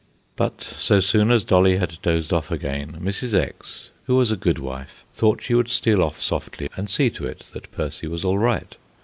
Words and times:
But 0.35 0.63
so 0.63 0.99
soon 0.99 1.29
as 1.29 1.43
Dolly 1.43 1.77
had 1.77 1.99
dozed 2.01 2.33
off 2.33 2.49
again, 2.49 2.97
Mrs. 2.99 3.35
X., 3.35 3.91
who 4.05 4.15
was 4.15 4.31
a 4.31 4.35
good 4.35 4.57
wife, 4.57 5.03
thought 5.13 5.43
she 5.43 5.53
would 5.53 5.69
steal 5.69 6.01
off 6.01 6.19
softly 6.19 6.69
and 6.75 6.89
see 6.89 7.11
to 7.11 7.27
it 7.27 7.43
that 7.53 7.71
Percy 7.71 8.07
was 8.07 8.25
all 8.25 8.39
right. 8.39 8.73